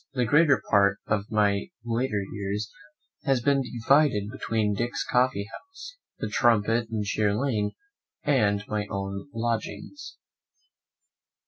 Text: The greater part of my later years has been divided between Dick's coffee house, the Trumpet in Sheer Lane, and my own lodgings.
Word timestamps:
The 0.15 0.25
greater 0.25 0.59
part 0.71 0.97
of 1.05 1.29
my 1.29 1.69
later 1.85 2.23
years 2.33 2.71
has 3.25 3.39
been 3.39 3.61
divided 3.61 4.31
between 4.31 4.73
Dick's 4.73 5.03
coffee 5.07 5.47
house, 5.51 5.97
the 6.17 6.27
Trumpet 6.27 6.87
in 6.89 7.03
Sheer 7.03 7.39
Lane, 7.39 7.73
and 8.23 8.63
my 8.67 8.87
own 8.89 9.29
lodgings. 9.31 10.17